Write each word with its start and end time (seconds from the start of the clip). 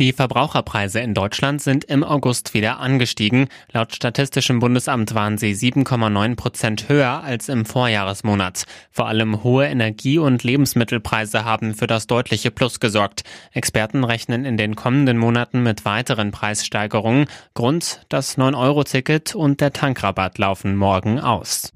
Die 0.00 0.14
Verbraucherpreise 0.14 1.00
in 1.00 1.12
Deutschland 1.12 1.60
sind 1.60 1.84
im 1.84 2.02
August 2.02 2.54
wieder 2.54 2.80
angestiegen. 2.80 3.48
Laut 3.70 3.94
Statistischem 3.94 4.58
Bundesamt 4.58 5.14
waren 5.14 5.36
sie 5.36 5.52
7,9 5.52 6.36
Prozent 6.36 6.88
höher 6.88 7.22
als 7.22 7.50
im 7.50 7.66
Vorjahresmonat. 7.66 8.64
Vor 8.90 9.08
allem 9.08 9.44
hohe 9.44 9.66
Energie- 9.66 10.16
und 10.16 10.42
Lebensmittelpreise 10.42 11.44
haben 11.44 11.74
für 11.74 11.86
das 11.86 12.06
deutliche 12.06 12.50
Plus 12.50 12.80
gesorgt. 12.80 13.24
Experten 13.52 14.02
rechnen 14.02 14.46
in 14.46 14.56
den 14.56 14.74
kommenden 14.74 15.18
Monaten 15.18 15.62
mit 15.62 15.84
weiteren 15.84 16.30
Preissteigerungen. 16.30 17.26
Grund, 17.52 18.00
das 18.08 18.38
9-Euro-Ticket 18.38 19.34
und 19.34 19.60
der 19.60 19.74
Tankrabatt 19.74 20.38
laufen 20.38 20.76
morgen 20.76 21.20
aus. 21.20 21.74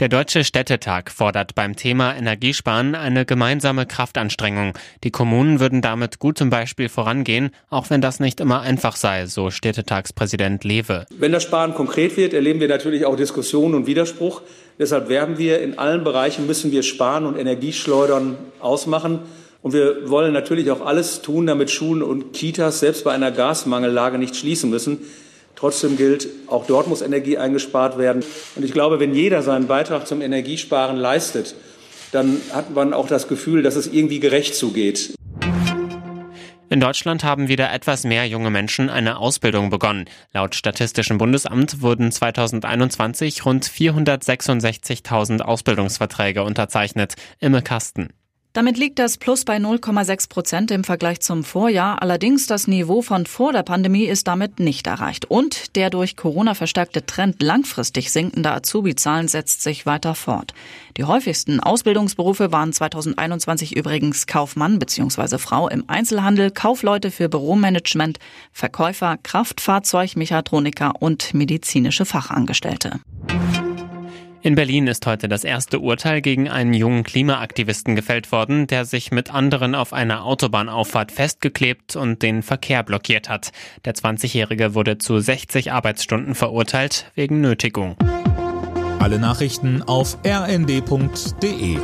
Der 0.00 0.08
Deutsche 0.08 0.44
Städtetag 0.44 1.10
fordert 1.10 1.54
beim 1.54 1.76
Thema 1.76 2.16
Energiesparen 2.16 2.94
eine 2.94 3.26
gemeinsame 3.26 3.84
Kraftanstrengung. 3.84 4.72
Die 5.04 5.10
Kommunen 5.10 5.60
würden 5.60 5.82
damit 5.82 6.18
gut 6.18 6.38
zum 6.38 6.48
Beispiel 6.48 6.88
vorangehen, 6.88 7.50
auch 7.68 7.90
wenn 7.90 8.00
das 8.00 8.18
nicht 8.18 8.40
immer 8.40 8.62
einfach 8.62 8.96
sei, 8.96 9.26
so 9.26 9.50
Städtetagspräsident 9.50 10.64
Lewe. 10.64 11.04
Wenn 11.18 11.32
das 11.32 11.42
Sparen 11.42 11.74
konkret 11.74 12.16
wird, 12.16 12.32
erleben 12.32 12.60
wir 12.60 12.68
natürlich 12.68 13.04
auch 13.04 13.14
Diskussionen 13.14 13.74
und 13.74 13.86
Widerspruch. 13.86 14.40
Deshalb 14.78 15.10
werden 15.10 15.36
wir 15.36 15.60
in 15.60 15.78
allen 15.78 16.02
Bereichen 16.02 16.46
müssen 16.46 16.72
wir 16.72 16.82
Sparen 16.82 17.26
und 17.26 17.36
Energieschleudern 17.36 18.38
ausmachen. 18.58 19.18
Und 19.60 19.74
wir 19.74 20.08
wollen 20.08 20.32
natürlich 20.32 20.70
auch 20.70 20.80
alles 20.80 21.20
tun, 21.20 21.46
damit 21.46 21.70
Schulen 21.70 22.02
und 22.02 22.32
Kitas 22.32 22.80
selbst 22.80 23.04
bei 23.04 23.12
einer 23.12 23.32
Gasmangellage 23.32 24.16
nicht 24.16 24.34
schließen 24.34 24.70
müssen. 24.70 25.00
Trotzdem 25.60 25.98
gilt, 25.98 26.26
auch 26.46 26.66
dort 26.66 26.88
muss 26.88 27.02
Energie 27.02 27.36
eingespart 27.36 27.98
werden. 27.98 28.24
Und 28.56 28.64
ich 28.64 28.72
glaube, 28.72 28.98
wenn 28.98 29.14
jeder 29.14 29.42
seinen 29.42 29.66
Beitrag 29.66 30.06
zum 30.06 30.22
Energiesparen 30.22 30.96
leistet, 30.96 31.54
dann 32.12 32.40
hat 32.52 32.74
man 32.74 32.94
auch 32.94 33.06
das 33.06 33.28
Gefühl, 33.28 33.62
dass 33.62 33.76
es 33.76 33.86
irgendwie 33.86 34.20
gerecht 34.20 34.54
zugeht. 34.54 35.14
In 36.70 36.78
Deutschland 36.78 37.24
haben 37.24 37.48
wieder 37.48 37.72
etwas 37.72 38.04
mehr 38.04 38.26
junge 38.26 38.48
Menschen 38.50 38.88
eine 38.88 39.18
Ausbildung 39.18 39.70
begonnen. 39.70 40.04
Laut 40.32 40.54
Statistischem 40.54 41.18
Bundesamt 41.18 41.82
wurden 41.82 42.12
2021 42.12 43.44
rund 43.44 43.66
466.000 43.66 45.40
Ausbildungsverträge 45.42 46.44
unterzeichnet. 46.44 47.16
Imme 47.40 47.60
Kasten. 47.60 48.10
Damit 48.52 48.78
liegt 48.78 48.98
das 48.98 49.16
Plus 49.16 49.44
bei 49.44 49.58
0,6 49.58 50.28
Prozent 50.28 50.70
im 50.72 50.82
Vergleich 50.82 51.20
zum 51.20 51.44
Vorjahr. 51.44 52.02
Allerdings 52.02 52.48
das 52.48 52.66
Niveau 52.66 53.00
von 53.00 53.24
vor 53.26 53.52
der 53.52 53.62
Pandemie 53.62 54.06
ist 54.06 54.26
damit 54.26 54.58
nicht 54.58 54.88
erreicht. 54.88 55.24
Und 55.26 55.76
der 55.76 55.88
durch 55.88 56.16
Corona 56.16 56.54
verstärkte 56.54 57.06
Trend 57.06 57.40
langfristig 57.40 58.10
sinkender 58.10 58.56
Azubi-Zahlen 58.56 59.28
setzt 59.28 59.62
sich 59.62 59.86
weiter 59.86 60.16
fort. 60.16 60.52
Die 60.96 61.04
häufigsten 61.04 61.60
Ausbildungsberufe 61.60 62.50
waren 62.50 62.72
2021 62.72 63.76
übrigens 63.76 64.26
Kaufmann 64.26 64.80
bzw. 64.80 65.38
Frau 65.38 65.68
im 65.68 65.84
Einzelhandel, 65.86 66.50
Kaufleute 66.50 67.12
für 67.12 67.28
Büromanagement, 67.28 68.18
Verkäufer, 68.50 69.16
Kraftfahrzeugmechatroniker 69.22 71.00
und 71.00 71.34
medizinische 71.34 72.04
Fachangestellte. 72.04 72.98
In 74.42 74.54
Berlin 74.54 74.86
ist 74.86 75.04
heute 75.06 75.28
das 75.28 75.44
erste 75.44 75.80
Urteil 75.80 76.22
gegen 76.22 76.48
einen 76.48 76.72
jungen 76.72 77.02
Klimaaktivisten 77.02 77.94
gefällt 77.94 78.32
worden, 78.32 78.66
der 78.66 78.86
sich 78.86 79.10
mit 79.10 79.34
anderen 79.34 79.74
auf 79.74 79.92
einer 79.92 80.24
Autobahnauffahrt 80.24 81.12
festgeklebt 81.12 81.94
und 81.94 82.22
den 82.22 82.42
Verkehr 82.42 82.82
blockiert 82.82 83.28
hat. 83.28 83.52
Der 83.84 83.94
20-Jährige 83.94 84.74
wurde 84.74 84.96
zu 84.96 85.18
60 85.18 85.72
Arbeitsstunden 85.72 86.34
verurteilt 86.34 87.10
wegen 87.14 87.42
Nötigung. 87.42 87.96
Alle 88.98 89.18
Nachrichten 89.18 89.82
auf 89.82 90.16
rnd.de 90.24 91.78